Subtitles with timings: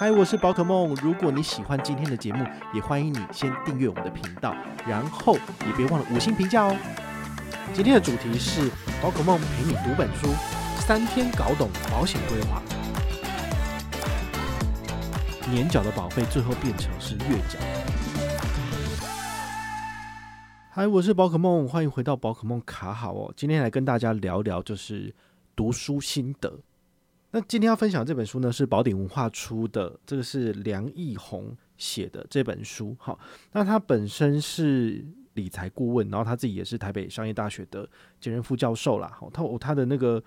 [0.00, 0.94] 嗨，我是宝可梦。
[1.02, 4.56] 如果你喜欢今天的节目，也欢迎你先订阅我们的频道，
[4.88, 5.34] 然后
[5.66, 6.74] 也别忘了五星评价哦。
[7.74, 8.70] 今天的主题是
[9.02, 10.28] 宝可梦陪你读本书，
[10.78, 12.62] 三天搞懂保险规划。
[15.50, 17.58] 年缴的保费最后变成是月缴。
[20.70, 23.30] 嗨，我是宝可梦，欢迎回到宝可梦卡好哦。
[23.36, 25.14] 今天来跟大家聊聊就是
[25.54, 26.60] 读书心得。
[27.32, 32.96] 那今天要分享这本书呢，是宝鼎文化出的，这个是梁义宏写的这本书。
[32.98, 33.16] 好，
[33.52, 35.04] 那他本身是
[35.34, 37.88] 理财顾问，然后他自己也是台北商业大学的
[38.20, 39.12] 兼任副教授啦。
[39.14, 40.20] 好，他他的那个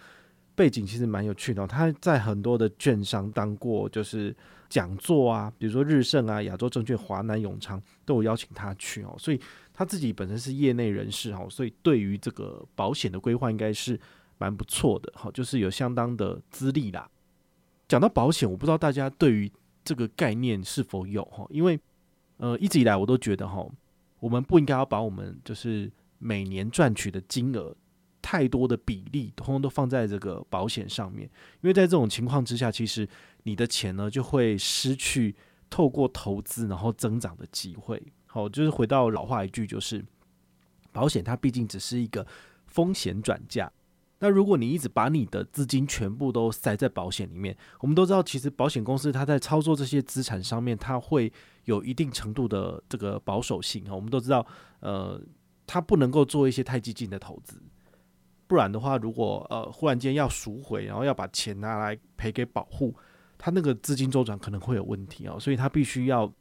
[0.55, 4.33] 背景其实蛮有趣的，他在很多的券商当过就是
[4.69, 9.41] 讲座啊，比如说日盛啊、亚洲证券、华南永昌都有邀请他去哦，所以
[9.73, 13.99] 他自己本身是业内人士哦，所以对于这个保险的规划应该是。
[14.37, 17.09] 蛮不错的，好，就是有相当的资历啦。
[17.87, 19.51] 讲到保险，我不知道大家对于
[19.83, 21.45] 这个概念是否有哈？
[21.49, 21.79] 因为
[22.37, 23.65] 呃，一直以来我都觉得哈，
[24.19, 27.75] 我们不应该要把我们就是每年赚取的金额
[28.21, 31.29] 太多的比例，通通都放在这个保险上面，
[31.61, 33.07] 因为在这种情况之下，其实
[33.43, 35.35] 你的钱呢就会失去
[35.69, 38.01] 透过投资然后增长的机会。
[38.25, 40.03] 好，就是回到老话一句，就是
[40.91, 42.25] 保险它毕竟只是一个
[42.65, 43.71] 风险转嫁。
[44.23, 51.29] 那如果你一直把你的资金全部都塞在保险里面，我们都知道，其实保险公司它在操作这些资产上面，它会
[51.65, 53.93] 有一定程度的这个保守性啊。
[53.93, 54.47] 我们都知道，
[54.79, 55.21] 呃，
[55.67, 57.61] 它不能够做一些太激进的投资，
[58.47, 62.95] 不然的话，如果呃忽然间要赎回，然后要把钱拿来赔给保户，
[63.37, 66.31] 它那个资金周转可能会有问题哦，所以它必须要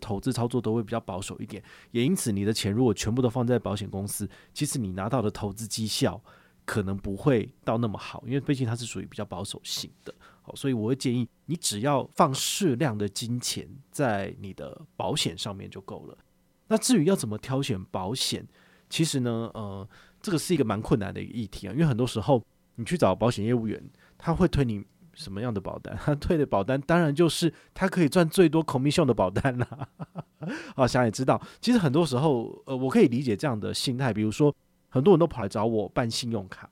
[0.00, 1.62] 投资操作都会比较保守一点。
[1.92, 6.20] 也因此，你的钱如果全部都放在保险公司，其实你拿到的投资绩效。
[6.68, 16.18] 可能不会到那么好，因为毕竟它是属于比较保守型的，好，所以我会建议你只要放适量的金钱在你的保险上面就够了。
[16.66, 18.46] 那至于要怎么挑选保险，
[18.90, 19.88] 其实呢，呃，
[20.20, 23.82] 这个是一个蛮困难的一个议题啊，因为很多时候你去找保险业务员，
[24.18, 24.84] 他会推你
[25.14, 25.96] 什么样的保单？
[26.04, 29.88] 他推的保单当然就是他可以赚最多 commission 的保单啦。
[30.76, 34.54] 啊，想也知道，其实很多时候，呃，我可以理解这样的心态，比如说。
[34.88, 36.70] 很多人都跑来找我办信用卡，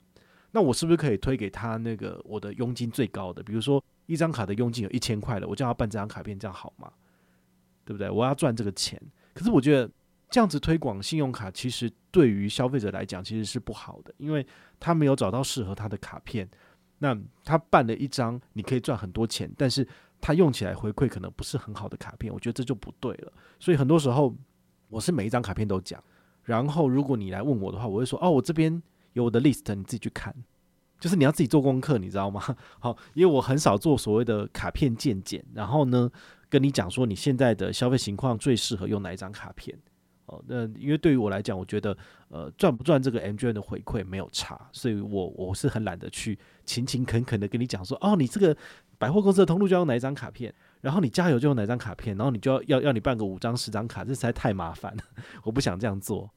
[0.51, 3.43] 那我是不是可以推给他那个我的佣金最高的？
[3.43, 6.91] 比如说一张卡的佣金有一千块的，我叫他办这张卡片，这样好吗？
[7.85, 8.09] 对不对？
[8.11, 9.01] 我要赚这个钱。
[9.35, 9.91] 可是我觉得
[10.31, 14.47] 这样子推广信用卡，其实对于消费者来讲其实是不好的，因为
[14.81, 16.49] 他没有找到适合他的卡片。
[16.99, 19.87] 那他办了一张你可以赚很多钱，但是
[20.19, 23.33] 他用起来回馈可能不是很好的卡片，我觉得这就不对了。
[23.61, 24.35] 所以很多时候
[24.89, 26.03] 我是每一张卡片都讲。
[26.47, 30.35] 然后，如果你来问我的话，我会说：哦，我这边有我的 list，你自己去看。
[30.99, 32.41] 就是你要自己做功课，你知道吗？
[32.81, 36.11] 好，因为我很少做所谓的卡片健检，然后呢，
[36.49, 39.79] 跟你讲说你现在的消费情况最适合用哪一张卡片。
[40.25, 41.97] 哦，那因为对于我来讲，我觉得
[42.29, 48.57] 呃赚不赚这个 MGN 的回馈没有差，所以我我是很懒得去勤勤恳恳的跟你讲说：哦，你这个
[48.97, 55.03] 百货公司的通路就要用哪一张卡片，然后你加油就用哪张卡片，然后你就要要要你办个五张十张卡，这实在太麻烦了，
[55.45, 56.31] 我不想这样做。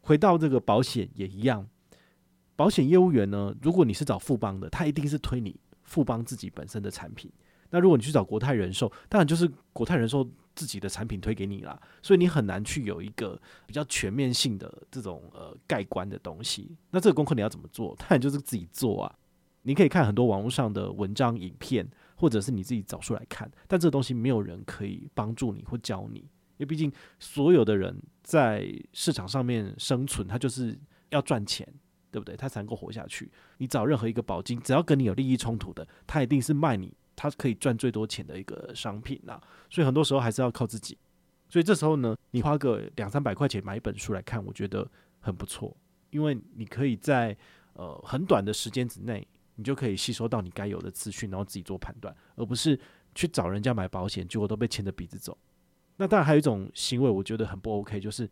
[0.00, 1.66] 回到这个保险也一样，
[2.56, 7.30] 保险业务员呢，如果你是找富邦的，他一定是推你富邦自己本身的产品。
[7.70, 11.78] 那如果你去找国泰人寿，当然就是国泰人寿自己的产品推给你啦。
[12.02, 16.74] 所以你很难去有一个比较全面性的这种呃盖棺的东西。
[16.90, 17.94] 那这个功课你要怎么做？
[17.98, 19.14] 当然就是自己做啊。
[19.68, 21.86] 你可以看很多网络上的文章、影片，
[22.16, 23.50] 或者是你自己找书来看。
[23.66, 26.20] 但这个东西没有人可以帮助你或教你。
[26.20, 30.74] 因为毕竟所有的人在市场上面生存，他就是
[31.10, 31.68] 要赚钱，
[32.10, 32.34] 对不对？
[32.34, 33.30] 他才能够活下去。
[33.58, 39.38] 你找任何一个保金，只要跟你有利益冲突的，他一定是卖你，他可以赚最多钱的一个商品呐。
[39.68, 40.96] 所以很多时候还是要靠自己。
[41.50, 44.90] 所以这时候呢，你花个两三百块钱买一本书来看，我觉得
[45.20, 45.76] 很不错，
[46.08, 47.36] 因为你可以在
[47.74, 49.28] 呃很短的时间之内，
[49.58, 52.78] 你就可以吸收到你该有的资讯，然后自己做判断，而不是
[53.12, 55.36] 去找人家买保险，结果都被牵着鼻子走。
[55.96, 58.30] 那当然还有一种行为，我觉得很不 OK，就是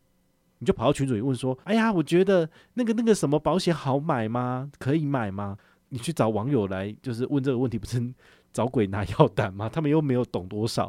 [0.60, 4.70] 你就跑到群组里问说：“哎呀，我觉得那个那个什么保险好买吗？
[4.78, 5.58] 可以买吗？”
[5.90, 8.00] 你去找网友来就是问这个问题，不是
[8.52, 9.68] 找鬼拿药单吗？
[9.68, 10.88] 他们又没有懂多少，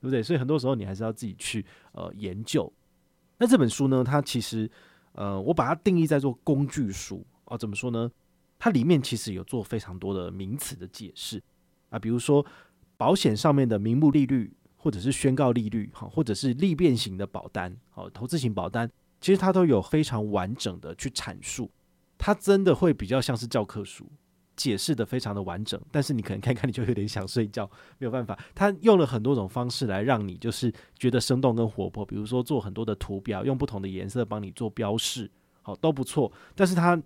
[0.00, 0.22] 对不对？
[0.22, 2.70] 所以很多时候你还是要自己去呃研究。
[3.38, 4.70] 那这本书呢，它其实
[5.12, 8.10] 呃，我把它定义在做工具书啊，怎么说呢？
[8.58, 11.42] 它里面其实有做非常多的名词的解释
[11.90, 12.44] 啊，比如说
[12.96, 18.90] 保险上面的名目利率，或者是宣告利率，哈，或者是利变型的保单，好，投资型保单，
[19.20, 21.70] 其实它都有非常完整的去阐述，
[22.18, 24.10] 它真的会比较像是教科书。
[24.56, 27.64] 解释的非常的完整，但是你可能看看你就有点想睡觉，
[27.98, 28.36] 没有办法。
[28.56, 35.30] 它用了很多种方式来让你就是觉得生动跟活泼，比如说做很多的图表，用不同的颜色帮你做标示，
[35.62, 36.32] 好，都不错。
[36.56, 37.00] 但是它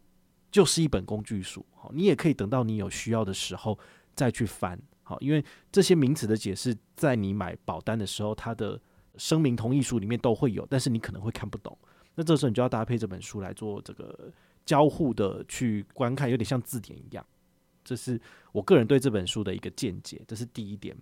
[0.53, 3.77] 就是一本工具书，好，你也可以等到你有需要的时候
[4.15, 8.79] 再去翻，好，因为这些名词的解释在你买保单的时候，它的
[9.17, 11.77] 声明同意书里面都会有，但是你可能会看不懂。
[12.15, 14.31] 那这时候你就要搭配这本书来做这个
[14.67, 17.27] 交互的去观看，有点像字典一样。
[17.83, 18.21] 这是
[18.53, 20.95] 我个人对这本书的一个见解，这是第一点。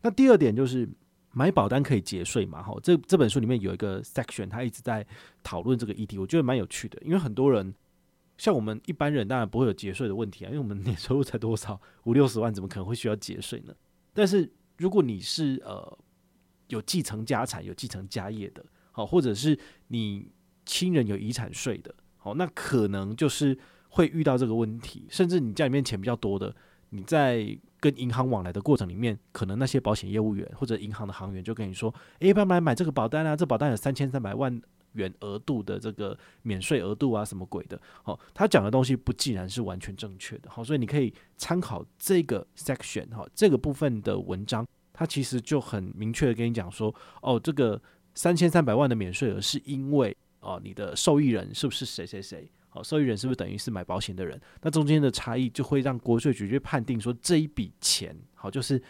[0.00, 0.88] 那第二点就是
[1.32, 2.62] 买保单可以节税嘛？
[2.62, 5.06] 哈，这这本书里面有一个 section，他一直在
[5.42, 6.98] 讨论这个议题，我觉得蛮有趣的。
[7.04, 7.74] 因为很多人
[8.36, 13.74] 像我们一般人，当然不会有节税的问题啊，因为我们 年收入才多少，五六十万，怎么可能会需要节税呢？
[14.12, 15.98] 但是如果你是呃
[16.68, 19.58] 有继承家产、有继承家业的，好，或者是
[19.88, 20.30] 你
[20.64, 23.58] 亲人有遗产税的，好，那可能就是。
[23.96, 26.52] 会遇到这个问题，甚至你家里面钱比较多的，
[26.88, 33.36] 你在跟银行往来的过程里面，可能那些保险业务员或者银行的行员就跟你说：“诶，要不要来买这个保单啊？
[33.36, 34.60] 这保单有三千三百万
[34.94, 40.50] 元额度的这个免税额度啊，什么鬼的？”好，他讲的东西不既然是完全正确的。
[40.50, 47.80] 好，所以你可以参考这个 section 哈，这个部分的文章，它其实就很明确的跟你讲说：“哦，这个
[48.14, 54.40] 三千三百万的免税额是因为哦，你的受益人是不是谁谁谁？”好，受益人是不是等于是买保险的人？
[54.60, 58.82] 那中间的差异就会让国税局去判定说，这一笔钱，好，就是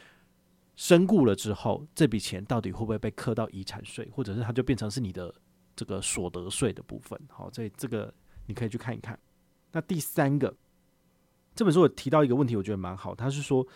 [0.75, 5.35] 身故了之后，这笔钱到底会不会被课到遗产税，或者是它就变成是你的
[5.77, 7.21] 这个所得税的部分？
[7.29, 8.13] 好，这这个
[8.47, 9.19] 你可以去看一看。
[9.73, 10.55] 那第三个，
[11.55, 13.67] 这本书我提到一个问题，我觉得蛮好，他是说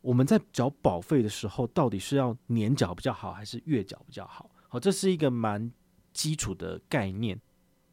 [0.00, 4.50] 我们在缴保费的时候，到底是要年缴比较好，还是月缴比较好？
[4.68, 5.70] 好，这是一个蛮
[6.12, 7.40] 基础的概念。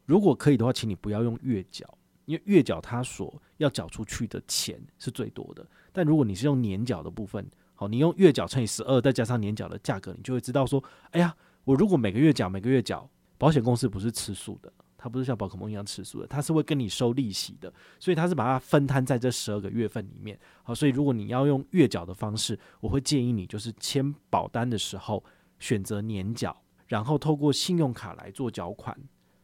[0.06, 1.86] 如果可以的话，请你不要用月缴，
[2.24, 5.66] 因为月缴它所要缴出去的钱是最多的。
[5.92, 13.08] 但如果你是用年缴的部分，好，你用月缴乘以十二，再加上年缴的价格，你就会知道说，哎呀，我如果每个月缴，每个月缴，
[13.38, 20.38] 保险公司不是吃素的，它不是像宝可梦一样吃素的，它是会跟你收利息的，所以它是把它分摊在这十二个月份里面。
[20.64, 25.24] 好，所以如果你要用月缴的方式，我会建议你就是签保单的时候
[25.58, 26.54] 选择年缴，
[26.88, 28.98] 然后透过信用卡来做缴款。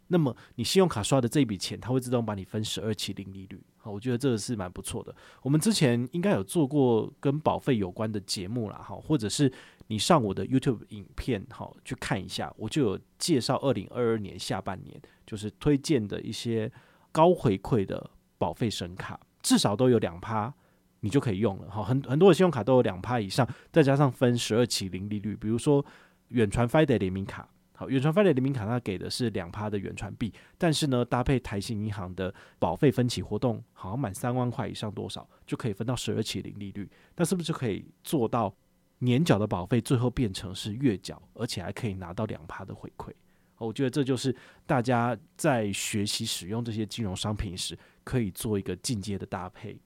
[0.09, 3.65] 那么你信用卡刷的这笔钱，它会自动帮你分十二期零利率。
[3.79, 5.15] 好，我觉得这个是蛮不错的。
[5.43, 9.51] 我们之前应该有做过跟保费有关的节目啦，哈，或者是
[9.89, 16.71] 你上我的 YouTube 影片，哈，去看一下，我就有介绍二零二二年下半年就是推荐的一些
[17.13, 20.53] 高回馈的保费神卡，至少都有两趴，
[21.01, 21.71] 你就可以用了。
[21.71, 25.85] 哈，很很多的信用卡都有两趴以上，再加上分十二期零利率，比如说
[26.29, 27.49] 远传 FIDE 联名卡。
[27.77, 38.55] 好，远传 FIDE 联名卡，它给的是两趴的远传币，但是呢，搭配台新银行的保费分期活动，好像满三万块以上多少就可以分到十二期零利率，那是不是就可以做到
[38.99, 43.11] 年缴的保费最后变成是月缴，而且还可以拿到两趴的回馈？
[43.59, 44.35] 我觉得这就是
[44.67, 49.79] 大家在学习使用这些金融商品时可以做一个进阶的搭配。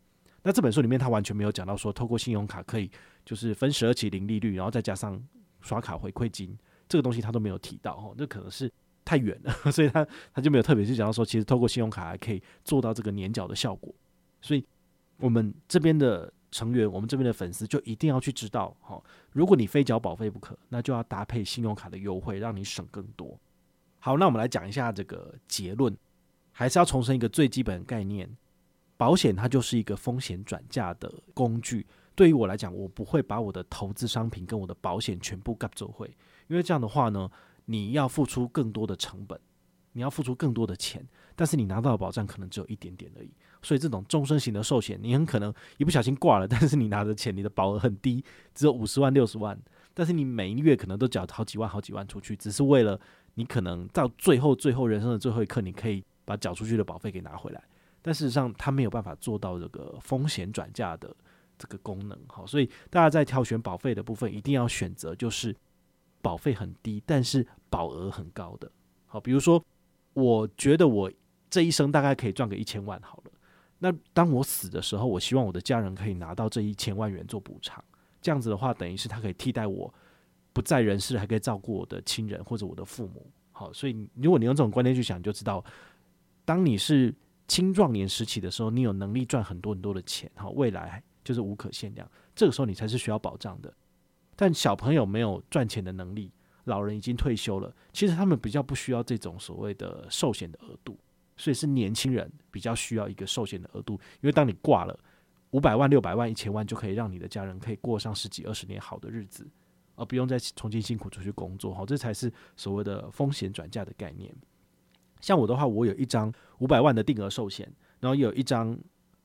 [0.42, 2.90] 那这本书里面他完全没有讲到说，透过信用卡可以
[3.24, 5.22] 就是分十二期零利率，然后再加上
[5.60, 6.56] 刷卡回馈金。
[6.88, 8.72] 这个东西他都没有提到哦，这可能是
[9.04, 13.94] 太远了， 所以他他就没有特别去讲到说，其实透过信用卡还可以做到这个年缴的效果。
[14.40, 14.64] 所以
[15.18, 19.02] 我们这边的成员，我们这边的粉丝就一定要去知道哈，
[19.32, 23.38] 如果你非缴保费不可，那就要搭配信用卡的优惠，让你省更多。
[23.98, 25.96] 好，那我们来讲一下这个结论，
[26.52, 28.28] 还是要重申一个最基本的概念：
[28.96, 31.86] 保险它就是一个风险转嫁的工具。
[32.14, 36.08] 对于我来讲，我不会把我的投资商品跟我的保险全部夹走会。
[36.48, 37.30] 因为这样的话呢，
[37.64, 39.38] 你要付出更多的成本，
[39.92, 43.30] 你要付出更多的钱，但是你拿到的保障可能只有一点点而已。
[43.62, 48.24] 所以这种终身型的寿险，你很可能一不小心挂了，但是你拿的钱，你的保额很低，
[48.54, 49.58] 只有五十万、六十万，
[49.94, 52.98] 但是你每一个月可能都缴好几万、好几万出去，只是为了
[53.34, 57.62] 你可能到最后、最后人生的最后一刻，你可以把缴出去的保费给拿回来。
[58.02, 61.14] 但事实上，它没有办法做到这个风险转嫁的
[61.58, 62.18] 这个功能。
[62.28, 65.54] 好，所以大家在挑选保费的部分，一定要选择就是。
[66.20, 68.68] 保费很低，但是保额很高的。
[69.06, 69.64] 好，比如说，
[70.14, 71.10] 我觉得我
[71.48, 73.30] 这一生大概可以赚个一千万好了。
[73.78, 77.82] 那当我死的时候，我希望我的家人可以拿到这一千万元做补偿。
[78.20, 79.92] 这样子的话，等于是他可以替代我
[80.52, 83.30] 不在人世，还可以照顾我的亲人或者我的父母。
[83.52, 85.64] 好，所以如果你用这种观念去想，你就知道，
[86.44, 87.14] 当你是
[87.46, 92.10] 青壮年时期的时候，你有能力赚很多很多的钱，好，未来就是无可限量。
[92.34, 93.72] 这个时候你才是需要保障的。
[94.34, 96.32] 但小朋友没有赚钱的能力，
[96.64, 100.98] 老人已经退休了，其实他们比较不需要这种所谓的寿险的额度，
[101.38, 104.98] 所以是年轻人比较需要一个寿险的额度，因为当你挂了，
[105.52, 109.48] 五百万、六百万、一千万就可以让你的家人可以过上十几二十年好的日子，
[109.94, 111.72] 而不用再重新辛苦出去工作。
[111.72, 114.34] 好，这才是所谓的风险转嫁的概念。
[115.20, 118.78] 像我的话，我有一张五百万的定额寿险，然后也有一张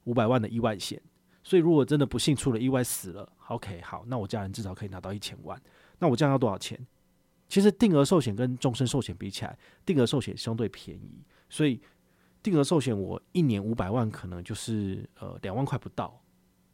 [0.06, 1.02] 五百万的意外险。
[1.44, 5.62] 所以，如果真的不幸出了意外死了，OK，好，那我家人至少可以拿到一千万。
[6.00, 6.80] 那我这样要多少钱？
[7.50, 11.22] 其实定额寿险跟终身寿险比起来，定额寿险相对便宜。
[11.50, 11.82] 所以，
[12.44, 16.22] 定额寿险我一年五百万，可能就是呃两万块不到。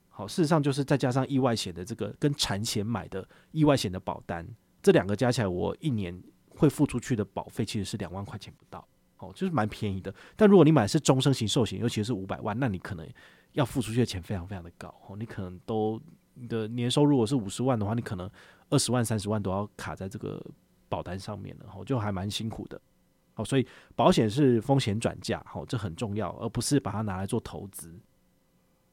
[0.09, 4.45] 好，事实上就是再加上意外险的这个跟产险买的意外险的保单，
[4.81, 8.85] 这两个加起来，我一年会付出去的保费其实是两万块钱不到。
[9.19, 10.13] 哦，就是蛮便宜的。
[10.35, 13.07] 但如果你买的是终身型寿险，尤其是五百万，那你可能。
[13.53, 15.99] 要付出去的钱非常非常的高哦，你可能都
[16.35, 18.29] 你的年收入如果是五十万的话，你可能
[18.69, 20.39] 二十万三十万都要卡在这个
[20.87, 22.79] 保单上面了，哦，就还蛮辛苦的。
[23.39, 23.65] 好，所以
[23.95, 27.97] 保险是风险转嫁，好，这很重要，而不是把它拿来做投资。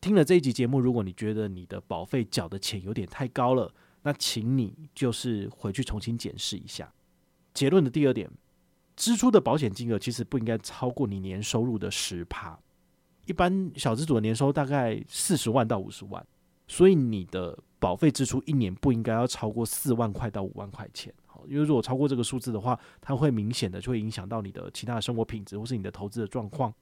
[0.01, 6.93] 听了这一集节目，如果你觉得你的保费缴的钱有点太高了，那请你就是回去重新检视一下。
[7.53, 8.31] 结论的第二点，
[8.95, 12.57] 支出的保险金额其实不应该超过你年收入的十趴。
[13.25, 16.25] 一般小资组的年收大概四十万到五十万，
[16.69, 21.13] 所以你的保费支出一年不应该要超过四万块到五万块钱。
[21.27, 26.73] 好，因为如果超过这个数字的话，它会明显的就会影响到你的其他的生活品质或是你的投资的状况，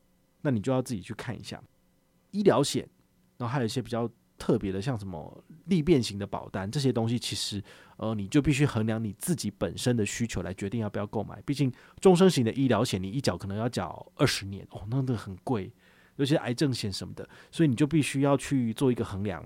[0.42, 1.62] 那你就要自己去看一下
[2.30, 2.88] 医疗险，
[3.36, 4.08] 然后还有一些比较
[4.38, 7.62] 特别的，像什么利变型的保单这些东西，其实
[7.96, 11.40] 呃你就必须衡量你自己本身的需求来决定要不要购买。
[11.42, 15.72] 毕竟终身型的医疗险，你一缴可能要缴二十年哦，那个很贵。
[16.16, 19.44] 尤其是癌症险什么的，所以你就必须要去做一个衡量。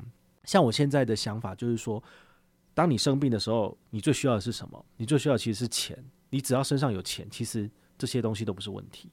[0.48, 2.02] 像我现在的想法就是说，
[2.72, 4.82] 当你生病的时候，你最需要的是什么？
[4.96, 6.02] 你最需要其实是钱。
[6.30, 9.10] 你只要身上有钱，其实这些东西都不是问题。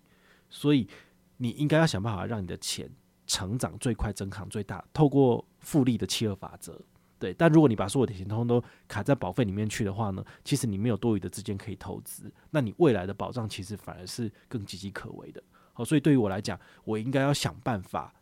[0.50, 0.88] 所以
[1.36, 2.90] 你应该要想办法让你的钱
[3.28, 6.80] 成长最快、增长最大，透过复利的七二法则。
[7.20, 15.44] 对，但如果你把所有的钱通通都卡在保费里面去的话呢，其实你没有多余的资金可以投资，那你未来的保障其实反而是更岌岌可危的。
[15.74, 18.14] 好，所以对于我来讲，我应该要想办法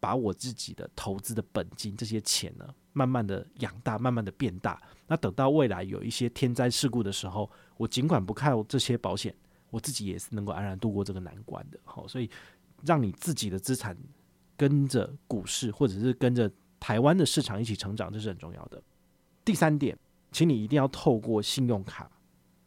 [0.00, 4.80] 把我自己的投资的本金这些钱呢，慢慢的养大，慢慢的变大。
[5.06, 9.34] 那等到未来有一些天灾事故的时候，我尽管不靠这些保险，
[9.70, 11.78] 我自己也是能够安然度过这个难关的。
[11.84, 12.30] 好，所以
[12.84, 13.96] 让你自己的资产
[14.56, 18.82] 跟着股市或者是跟着台湾的市场一起成长，这是很重要的。
[19.44, 19.98] 第三点，
[20.32, 22.10] 请你一定要透过信用卡，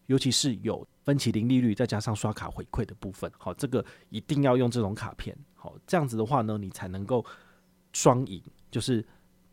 [0.07, 0.87] 尤其是有。
[1.03, 7.23] 分期零利率，再加上刷卡回馈的部分，好，这个一定要用这种卡片，好，这样子的话呢，你才能够
[7.93, 8.41] 双赢，
[8.71, 9.05] 就是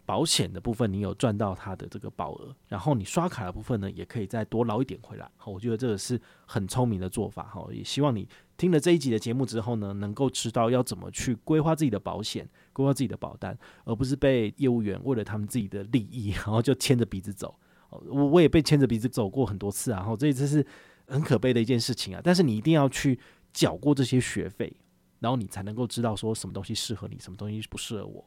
[0.06, 17.54] 保险的部分你有赚到它的这个保额，然后你刷卡的部分呢，也可以再多捞一点回来，好，我觉得这个是很聪明的做法，好，也希望你听了这一集的节目之后呢，能够知道要怎么去规划自己的保险，规划自己的保单，而不是被业务员为了他们自己的利益，然后就牵着鼻子走，
[17.90, 20.66] 我我也被牵着鼻子走过很多次啊，然后这一次是。
[21.10, 22.20] 很可悲的一件事情啊！
[22.22, 23.18] 但是你一定要去
[23.50, 24.70] 缴过这些学费，
[25.20, 28.24] 然后你才能够知道说什么东西适合你，什么东西不适合我。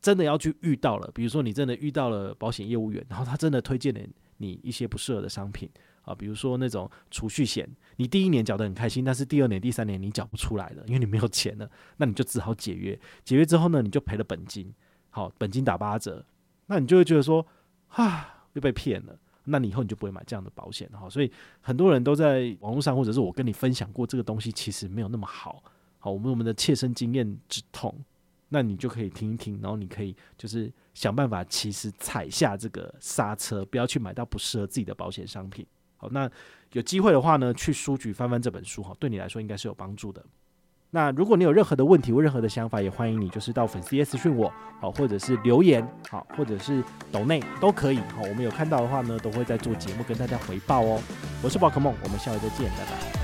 [0.00, 4.00] 真的要去遇到了，比如说你真的遇到了保险业务员，然后他真的推荐了
[4.36, 5.66] 你一些不适合的商品
[6.02, 12.98] 啊，比如说那种储蓄险，你第一年缴得很开心，但是第二年、第三年你缴不出来了，因为你没有钱了，那你就只好解约。
[13.24, 14.70] 解约之后呢，你就赔了本金，
[15.08, 16.22] 好，本金打八折，
[16.66, 17.46] 那你就会觉得说，
[17.88, 19.18] 啊，又被骗了。
[19.44, 21.32] 那你以后你就不会买这样的保险哈，所以
[21.62, 25.64] 很多人都在网络上，或者是我跟你分享过这个东西，其实没有那么好。
[26.04, 27.98] 好，我们我们的切身经验之痛，
[28.50, 35.66] 那你就可以听一听，然后你可以就是想办法，其实踩下这个刹车，不要去买到不适合自己的保险商品。
[35.96, 36.30] 好，那
[36.72, 40.22] 有机会的话呢，去书局翻翻这本书哈，对你来说应该是有帮助的。
[40.90, 51.00] 那如果你有任何的问题或任何的想法，也欢迎你就是到粉丝页私讯我，好，或者是留言，好，或者是抖内都可以，好，我们有看到的话呢，都会在做节目跟大家回报哦。
[51.42, 53.23] 我是宝可梦，我们下回再见，拜拜。